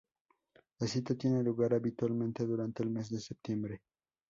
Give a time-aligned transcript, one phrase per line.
[0.79, 3.81] La cita tiene lugar habitualmente durante el mes de septiembre.